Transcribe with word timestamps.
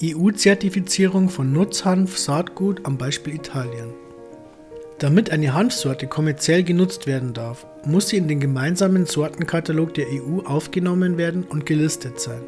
EU-Zertifizierung 0.00 1.28
von 1.28 1.52
Nutzhanf-Saatgut 1.52 2.86
am 2.86 2.98
Beispiel 2.98 3.34
Italien. 3.34 3.92
Damit 5.00 5.30
eine 5.30 5.54
Hanfsorte 5.54 6.06
kommerziell 6.06 6.62
genutzt 6.62 7.08
werden 7.08 7.32
darf, 7.34 7.66
muss 7.84 8.08
sie 8.08 8.16
in 8.16 8.28
den 8.28 8.38
gemeinsamen 8.38 9.06
Sortenkatalog 9.06 9.94
der 9.94 10.06
EU 10.06 10.40
aufgenommen 10.44 11.18
werden 11.18 11.42
und 11.42 11.66
gelistet 11.66 12.20
sein. 12.20 12.42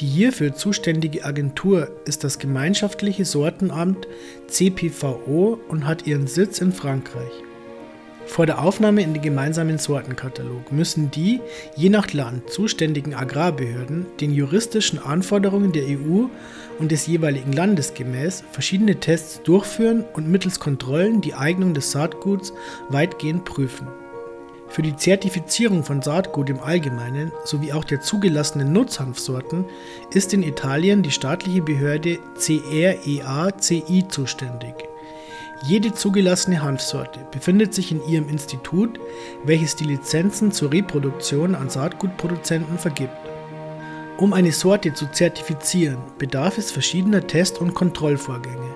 Die 0.00 0.06
hierfür 0.06 0.54
zuständige 0.54 1.24
Agentur 1.24 1.90
ist 2.06 2.24
das 2.24 2.38
Gemeinschaftliche 2.38 3.26
Sortenamt 3.26 4.06
CPVO 4.46 5.58
und 5.68 5.86
hat 5.86 6.06
ihren 6.06 6.28
Sitz 6.28 6.60
in 6.60 6.72
Frankreich. 6.72 7.47
Vor 8.28 8.46
der 8.46 8.62
Aufnahme 8.62 9.02
in 9.02 9.14
den 9.14 9.22
gemeinsamen 9.22 9.78
Sortenkatalog 9.78 10.70
müssen 10.70 11.10
die 11.10 11.40
je 11.74 11.88
nach 11.88 12.12
Land 12.12 12.50
zuständigen 12.50 13.14
Agrarbehörden 13.14 14.06
den 14.20 14.32
juristischen 14.32 14.98
Anforderungen 14.98 15.72
der 15.72 15.84
EU 15.84 16.26
und 16.78 16.92
des 16.92 17.06
jeweiligen 17.06 17.52
Landes 17.52 17.94
gemäß 17.94 18.44
verschiedene 18.52 19.00
Tests 19.00 19.42
durchführen 19.42 20.04
und 20.12 20.28
mittels 20.28 20.60
Kontrollen 20.60 21.20
die 21.20 21.34
Eignung 21.34 21.74
des 21.74 21.90
Saatguts 21.90 22.52
weitgehend 22.90 23.44
prüfen. 23.44 23.88
Für 24.68 24.82
die 24.82 24.94
Zertifizierung 24.94 25.82
von 25.82 26.02
Saatgut 26.02 26.50
im 26.50 26.60
Allgemeinen 26.60 27.32
sowie 27.44 27.72
auch 27.72 27.84
der 27.84 28.02
zugelassenen 28.02 28.72
Nutzhanfsorten 28.72 29.64
ist 30.12 30.34
in 30.34 30.42
Italien 30.42 31.02
die 31.02 31.10
staatliche 31.10 31.62
Behörde 31.62 32.18
CREA-CI 32.38 34.06
zuständig 34.08 34.87
jede 35.62 35.92
zugelassene 35.92 36.62
Hanfsorte 36.62 37.20
befindet 37.30 37.74
sich 37.74 37.90
in 37.90 38.06
ihrem 38.08 38.28
Institut, 38.28 39.00
welches 39.44 39.74
die 39.74 39.84
Lizenzen 39.84 40.52
zur 40.52 40.72
Reproduktion 40.72 41.54
an 41.54 41.68
Saatgutproduzenten 41.68 42.78
vergibt. 42.78 43.16
Um 44.18 44.32
eine 44.32 44.52
Sorte 44.52 44.94
zu 44.94 45.10
zertifizieren, 45.10 45.98
bedarf 46.18 46.58
es 46.58 46.70
verschiedener 46.70 47.26
Test- 47.26 47.60
und 47.60 47.74
Kontrollvorgänge. 47.74 48.74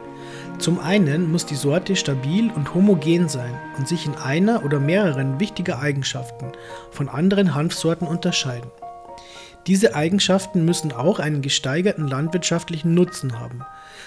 Zum 0.58 0.78
einen 0.78 1.30
muss 1.30 1.46
die 1.46 1.56
Sorte 1.56 1.96
stabil 1.96 2.50
und 2.50 2.74
homogen 2.74 3.28
sein 3.28 3.54
und 3.78 3.88
sich 3.88 4.06
in 4.06 4.14
einer 4.14 4.64
oder 4.64 4.78
mehreren 4.78 5.40
wichtiger 5.40 5.80
Eigenschaften 5.80 6.52
von 6.90 7.08
anderen 7.08 7.54
Hanfsorten 7.54 8.06
unterscheiden. 8.06 8.70
Diese 9.68 9.94
Eigenschaften 9.94 10.64
müssen 10.64 10.92
auch 10.92 11.20
einen 11.20 11.40
gesteigerten 11.40 12.08
landwirtschaftlichen 12.08 12.94
Nutzen 12.94 13.38
haben, 13.38 13.64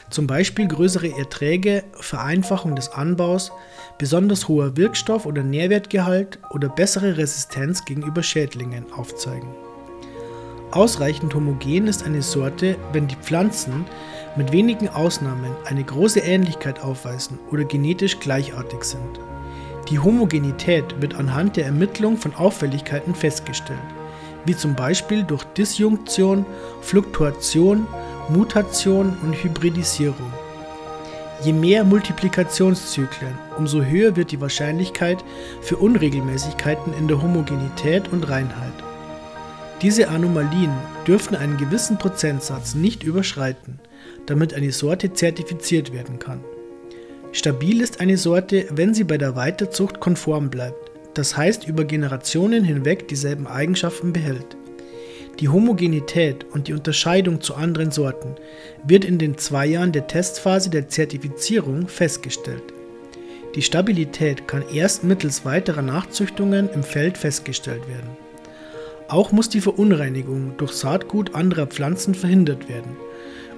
zum 0.10 0.28
Beispiel 0.28 0.68
größere 0.68 1.18
Erträge, 1.18 1.86
Vereinfachung 1.94 2.76
des 2.76 2.92
Anbaus, 2.92 3.54
besonders 3.98 4.50
hoher 4.50 4.76
Wirkstoff- 4.76 5.26
oder 5.26 5.44
Nährwertgehalt 5.44 6.40
oder 6.50 6.68
bessere 6.68 7.18
Resistenz 7.18 7.86
gegenüber 7.86 8.22
Schädlingen 8.22 8.92
aufzeigen. 8.92 9.48
Ausreichend 10.72 11.34
homogen 11.34 11.88
ist 11.88 12.06
eine 12.06 12.22
Sorte, 12.22 12.76
wenn 12.92 13.08
die 13.08 13.16
Pflanzen 13.16 13.86
mit 14.36 14.52
wenigen 14.52 14.90
Ausnahmen 14.90 15.56
eine 15.64 15.86
große 15.86 16.20
Ähnlichkeit 16.20 16.84
aufweisen 16.84 17.40
oder 17.50 17.64
genetisch 17.64 18.20
gleichartig 18.20 18.84
sind. 18.84 19.20
Die 19.90 20.00
Homogenität 20.00 21.00
wird 21.00 21.16
anhand 21.16 21.56
der 21.56 21.66
Ermittlung 21.66 22.18
von 22.18 22.36
Auffälligkeiten 22.36 23.16
festgestellt, 23.16 23.80
wie 24.46 24.56
zum 24.56 24.76
Beispiel 24.76 25.24
durch 25.24 25.44
Disjunktion, 25.44 26.46
Fluktuation 26.82 27.88
Mutation 28.30 29.16
und 29.22 29.34
Hybridisierung. 29.34 30.34
Je 31.44 31.54
mehr 31.54 31.84
Multiplikationszyklen, 31.84 33.38
umso 33.58 33.84
höher 33.84 34.16
wird 34.16 34.32
die 34.32 34.42
Wahrscheinlichkeit 34.42 35.24
für 35.62 35.78
Unregelmäßigkeiten 35.78 36.94
in 36.98 37.08
der 37.08 37.22
Homogenität 37.22 38.12
und 38.12 38.28
Reinheit. 38.28 38.74
Diese 39.82 40.08
Anomalien 40.08 40.72
dürfen 41.06 41.36
einen 41.36 41.58
gewissen 41.58 42.00
Prozentsatz 42.00 42.74
nicht 42.74 43.04
überschreiten, 43.04 43.80
damit 44.26 44.54
eine 44.54 44.72
Sorte 44.72 45.14
zertifiziert 45.14 45.94
werden 45.94 46.18
kann. 46.18 46.44
Stabil 47.32 47.82
ist 47.82 48.00
eine 48.00 48.18
Sorte, 48.18 48.66
wenn 48.72 48.94
sie 48.94 49.04
bei 49.04 49.18
der 49.18 49.36
Weiterzucht 49.36 50.00
konform 50.00 50.50
bleibt, 50.50 50.85
das 51.16 51.36
heißt 51.36 51.68
über 51.68 51.86
Generationen 51.86 52.64
hinweg 52.64 53.08
dieselben 53.08 53.48
Eigenschaften 53.48 54.14
behält. 54.14 54.56
Die 55.40 55.50
Homogenität 55.50 56.46
und 56.54 56.68
die 56.68 56.74
Unterscheidung 56.74 57.42
zu 57.42 57.56
anderen 57.56 57.92
Sorten 57.92 58.36
wird 58.86 59.04
in 59.04 59.18
den 59.18 59.38
zwei 59.38 59.66
Jahren 59.66 59.92
der 59.92 60.08
Testphase 60.08 60.70
der 60.70 60.88
Zertifizierung 60.88 61.88
festgestellt. 61.88 62.64
Die 63.56 63.62
Stabilität 63.62 64.48
kann 64.48 64.64
erst 64.74 65.04
mittels 65.04 65.44
weiterer 65.44 65.82
Nachzüchtungen 65.82 66.70
im 66.70 66.84
Feld 66.84 67.18
festgestellt 67.18 67.88
werden. 67.88 68.10
Auch 69.08 69.32
muss 69.32 69.50
die 69.50 69.62
Verunreinigung 69.62 70.54
durch 70.58 70.74
Saatgut 70.74 71.36
anderer 71.36 71.68
Pflanzen 71.68 72.16
verhindert 72.16 72.70
werden 72.70 72.96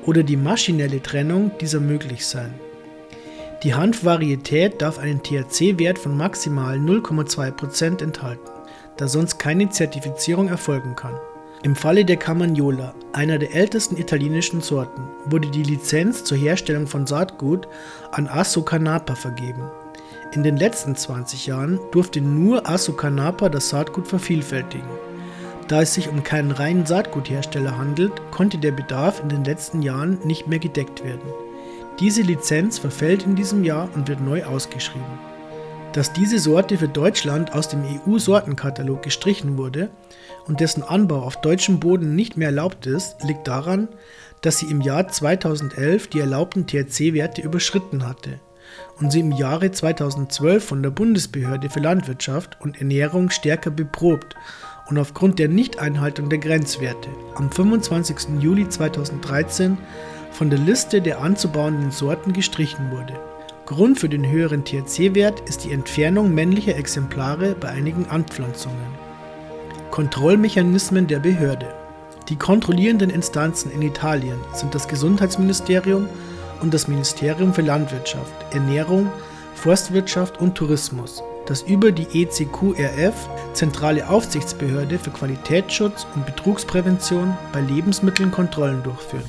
oder 0.05 0.23
die 0.23 0.37
maschinelle 0.37 1.01
Trennung 1.01 1.51
dieser 1.61 1.79
möglich 1.79 2.25
sein. 2.25 2.53
Die 3.63 3.73
Hanfvarietät 3.73 4.83
darf 4.83 4.99
einen 4.99 5.23
THC-Wert 5.23 5.97
von 5.97 6.15
maximal 6.15 6.77
0,2% 6.77 8.03
enthalten, 8.03 8.51
da 8.97 9.07
sonst 9.07 9.39
keine 9.39 9.69
Zertifizierung 9.69 10.47
erfolgen 10.47 10.95
kann. 10.95 11.15
Im 11.63 11.75
Falle 11.75 12.05
der 12.05 12.17
Carmagnola, 12.17 12.93
einer 13.13 13.39
der 13.39 13.55
ältesten 13.55 13.97
italienischen 13.97 14.61
Sorten, 14.61 15.01
wurde 15.25 15.49
die 15.49 15.63
Lizenz 15.63 16.23
zur 16.23 16.37
Herstellung 16.37 16.85
von 16.85 17.07
Saatgut 17.07 17.67
an 18.11 18.27
Asocanapa 18.27 19.15
vergeben. 19.15 19.63
In 20.33 20.43
den 20.43 20.57
letzten 20.57 20.95
20 20.95 21.47
Jahren 21.47 21.79
durfte 21.91 22.21
nur 22.21 22.69
Asocanapa 22.69 23.49
das 23.49 23.69
Saatgut 23.69 24.07
vervielfältigen. 24.07 24.87
Da 25.67 25.81
es 25.81 25.95
sich 25.95 26.09
um 26.09 26.21
keinen 26.21 26.51
reinen 26.51 26.85
Saatguthersteller 26.85 27.75
handelt, 27.75 28.13
konnte 28.29 28.59
der 28.59 28.71
Bedarf 28.71 29.19
in 29.19 29.29
den 29.29 29.43
letzten 29.43 29.81
Jahren 29.81 30.19
nicht 30.25 30.47
mehr 30.47 30.59
gedeckt 30.59 31.03
werden. 31.03 31.46
Diese 31.99 32.21
Lizenz 32.21 32.77
verfällt 32.77 33.23
in 33.23 33.35
diesem 33.35 33.63
Jahr 33.63 33.89
und 33.95 34.07
wird 34.07 34.21
neu 34.21 34.43
ausgeschrieben. 34.43 35.19
Dass 35.93 36.13
diese 36.13 36.37
Sorte 36.37 36.77
für 36.77 36.87
Deutschland 36.87 37.53
aus 37.53 37.69
dem 37.69 37.83
EU-Sortenkatalog 37.83 39.01
gestrichen 39.01 39.57
wurde 39.57 39.89
und 40.45 40.59
dessen 40.59 40.83
Anbau 40.83 41.23
auf 41.23 41.41
deutschem 41.41 41.79
Boden 41.79 42.15
nicht 42.15 42.37
mehr 42.37 42.49
erlaubt 42.49 42.85
ist, 42.85 43.23
liegt 43.23 43.47
daran, 43.47 43.87
dass 44.41 44.59
sie 44.59 44.69
im 44.69 44.81
Jahr 44.81 45.07
2011 45.07 46.09
die 46.09 46.19
erlaubten 46.19 46.67
THC-Werte 46.67 47.41
überschritten 47.41 48.07
hatte 48.07 48.39
und 48.99 49.11
sie 49.11 49.21
im 49.21 49.31
Jahre 49.31 49.71
2012 49.71 50.63
von 50.63 50.83
der 50.83 50.91
Bundesbehörde 50.91 51.71
für 51.71 51.79
Landwirtschaft 51.79 52.57
und 52.61 52.77
Ernährung 52.77 53.31
stärker 53.31 53.71
beprobt 53.71 54.35
und 54.87 54.99
aufgrund 54.99 55.39
der 55.39 55.49
Nichteinhaltung 55.49 56.29
der 56.29 56.39
Grenzwerte 56.39 57.09
am 57.35 57.51
25. 57.51 58.39
Juli 58.39 58.69
2013 58.69 59.79
von 60.31 60.49
der 60.49 60.59
Liste 60.59 61.01
der 61.01 61.21
anzubauenden 61.21 61.91
Sorten 61.91 62.33
gestrichen 62.33 62.91
wurde. 62.91 63.13
Grund 63.65 63.99
für 63.99 64.07
den 64.07 64.25
höheren 64.25 64.63
THC-Wert 64.63 65.41
ist 65.41 65.65
die 65.65 65.73
Entfernung 65.73 66.33
männlicher 66.33 66.77
Exemplare 66.77 67.53
bei 67.53 67.67
einigen 67.67 68.05
Anpflanzungen. 68.05 68.77
Kontrollmechanismen 69.91 71.07
der 71.07 71.19
Behörde 71.19 71.73
Die 72.29 72.37
kontrollierenden 72.37 73.09
Instanzen 73.09 73.71
in 73.71 73.81
Italien 73.81 74.37
sind 74.53 74.73
das 74.73 74.87
Gesundheitsministerium 74.87 76.07
und 76.61 76.73
das 76.73 76.87
Ministerium 76.87 77.53
für 77.53 77.61
Landwirtschaft, 77.61 78.33
Ernährung, 78.53 79.09
Forstwirtschaft 79.55 80.39
und 80.39 80.55
Tourismus, 80.55 81.23
das 81.45 81.63
über 81.63 81.91
die 81.91 82.23
ECQRF, 82.23 83.15
zentrale 83.53 84.07
Aufsichtsbehörde 84.07 84.99
für 84.99 85.11
Qualitätsschutz 85.11 86.05
und 86.15 86.25
Betrugsprävention 86.25 87.35
bei 87.51 87.61
Lebensmitteln 87.61 88.31
Kontrollen 88.31 88.83
durchführt. 88.83 89.25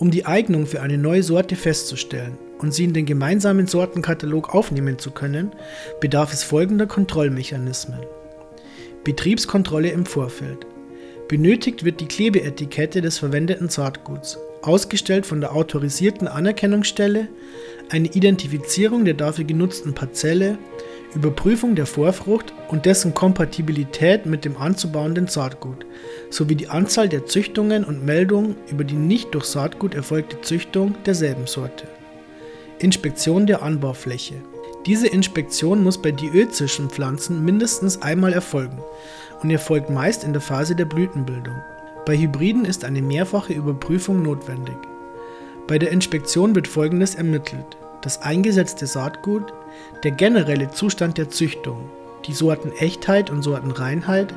Um 0.00 0.10
die 0.10 0.24
Eignung 0.24 0.66
für 0.66 0.80
eine 0.80 0.96
neue 0.96 1.22
Sorte 1.22 1.56
festzustellen 1.56 2.38
und 2.58 2.72
sie 2.72 2.84
in 2.84 2.94
den 2.94 3.04
gemeinsamen 3.04 3.66
Sortenkatalog 3.66 4.54
aufnehmen 4.54 4.98
zu 4.98 5.10
können, 5.10 5.52
bedarf 6.00 6.32
es 6.32 6.42
folgender 6.42 6.86
Kontrollmechanismen. 6.86 8.00
Betriebskontrolle 9.04 9.90
im 9.90 10.06
Vorfeld. 10.06 10.66
Benötigt 11.28 11.84
wird 11.84 12.00
die 12.00 12.06
Klebeetikette 12.06 13.02
des 13.02 13.18
verwendeten 13.18 13.68
Saatguts, 13.68 14.38
ausgestellt 14.62 15.26
von 15.26 15.42
der 15.42 15.54
autorisierten 15.54 16.28
Anerkennungsstelle, 16.28 17.28
eine 17.90 18.08
Identifizierung 18.08 19.04
der 19.04 19.14
dafür 19.14 19.44
genutzten 19.44 19.92
Parzelle, 19.92 20.56
Überprüfung 21.14 21.74
der 21.74 21.86
Vorfrucht 21.86 22.54
und 22.68 22.86
dessen 22.86 23.14
Kompatibilität 23.14 24.26
mit 24.26 24.44
dem 24.44 24.56
anzubauenden 24.56 25.26
Saatgut, 25.26 25.84
sowie 26.30 26.54
die 26.54 26.68
Anzahl 26.68 27.08
der 27.08 27.26
Züchtungen 27.26 27.84
und 27.84 28.04
Meldungen 28.04 28.56
über 28.70 28.84
die 28.84 28.94
nicht 28.94 29.34
durch 29.34 29.46
Saatgut 29.46 29.94
erfolgte 29.94 30.40
Züchtung 30.40 30.94
derselben 31.04 31.46
Sorte. 31.46 31.88
Inspektion 32.78 33.46
der 33.46 33.62
Anbaufläche. 33.62 34.36
Diese 34.86 35.08
Inspektion 35.08 35.82
muss 35.82 36.00
bei 36.00 36.12
diözischen 36.12 36.88
Pflanzen 36.88 37.44
mindestens 37.44 38.00
einmal 38.00 38.32
erfolgen 38.32 38.78
und 39.42 39.50
erfolgt 39.50 39.90
meist 39.90 40.24
in 40.24 40.32
der 40.32 40.40
Phase 40.40 40.74
der 40.74 40.86
Blütenbildung. 40.86 41.56
Bei 42.06 42.16
Hybriden 42.16 42.64
ist 42.64 42.84
eine 42.84 43.02
mehrfache 43.02 43.52
Überprüfung 43.52 44.22
notwendig. 44.22 44.76
Bei 45.66 45.78
der 45.78 45.90
Inspektion 45.90 46.54
wird 46.54 46.66
folgendes 46.66 47.14
ermittelt: 47.14 47.76
das 48.02 48.22
eingesetzte 48.22 48.86
Saatgut, 48.86 49.52
der 50.04 50.12
generelle 50.12 50.70
Zustand 50.70 51.18
der 51.18 51.30
Züchtung, 51.30 51.90
die 52.26 52.32
Sortenechtheit 52.32 53.30
und 53.30 53.42
Sortenreinheit, 53.42 54.34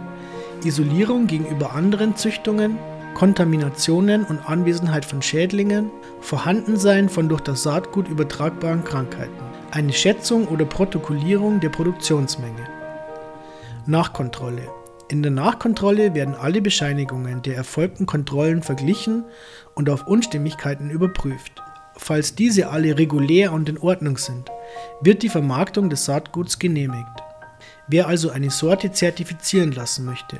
Isolierung 0.63 1.27
gegenüber 1.27 1.73
anderen 1.73 2.15
Züchtungen, 2.15 2.77
Kontaminationen 3.13 4.23
und 4.25 4.49
Anwesenheit 4.49 5.05
von 5.05 5.21
Schädlingen, 5.21 5.91
Vorhandensein 6.21 7.09
von 7.09 7.29
durch 7.29 7.41
das 7.41 7.63
Saatgut 7.63 8.07
übertragbaren 8.07 8.83
Krankheiten, 8.83 9.43
eine 9.71 9.93
Schätzung 9.93 10.47
oder 10.47 10.65
Protokollierung 10.65 11.59
der 11.59 11.69
Produktionsmenge. 11.69 12.67
Nachkontrolle. 13.85 14.69
In 15.09 15.21
der 15.21 15.31
Nachkontrolle 15.31 16.15
werden 16.15 16.35
alle 16.35 16.61
Bescheinigungen 16.61 17.41
der 17.41 17.55
erfolgten 17.55 18.05
Kontrollen 18.05 18.63
verglichen 18.63 19.25
und 19.75 19.89
auf 19.89 20.07
Unstimmigkeiten 20.07 20.89
überprüft. 20.89 21.62
Falls 21.97 22.35
diese 22.35 22.69
alle 22.69 22.97
regulär 22.97 23.53
und 23.53 23.69
in 23.69 23.77
Ordnung 23.77 24.17
sind, 24.17 24.49
wird 25.01 25.23
die 25.23 25.29
Vermarktung 25.29 25.89
des 25.89 26.05
Saatguts 26.05 26.59
genehmigt. 26.59 27.23
Wer 27.87 28.07
also 28.07 28.29
eine 28.29 28.49
Sorte 28.49 28.93
zertifizieren 28.93 29.73
lassen 29.73 30.05
möchte, 30.05 30.39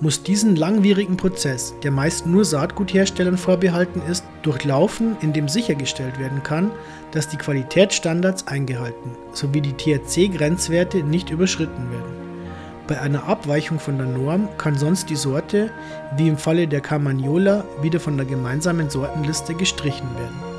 muss 0.00 0.22
diesen 0.22 0.54
langwierigen 0.54 1.16
Prozess, 1.16 1.74
der 1.82 1.90
meist 1.90 2.24
nur 2.24 2.44
Saatgutherstellern 2.44 3.36
vorbehalten 3.36 4.00
ist, 4.08 4.24
durchlaufen, 4.42 5.16
indem 5.20 5.48
sichergestellt 5.48 6.18
werden 6.20 6.42
kann, 6.42 6.70
dass 7.10 7.28
die 7.28 7.36
Qualitätsstandards 7.36 8.46
eingehalten 8.46 9.10
sowie 9.32 9.60
die 9.60 9.72
THC-Grenzwerte 9.72 11.02
nicht 11.02 11.30
überschritten 11.30 11.90
werden. 11.90 12.24
Bei 12.86 13.00
einer 13.00 13.24
Abweichung 13.24 13.80
von 13.80 13.98
der 13.98 14.06
Norm 14.06 14.48
kann 14.56 14.78
sonst 14.78 15.10
die 15.10 15.16
Sorte, 15.16 15.70
wie 16.16 16.28
im 16.28 16.36
Falle 16.36 16.68
der 16.68 16.80
Carmagnola, 16.80 17.64
wieder 17.82 17.98
von 17.98 18.16
der 18.16 18.26
gemeinsamen 18.26 18.88
Sortenliste 18.88 19.54
gestrichen 19.54 20.08
werden. 20.16 20.53